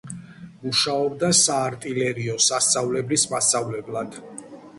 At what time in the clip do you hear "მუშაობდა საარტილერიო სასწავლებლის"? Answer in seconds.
0.61-3.27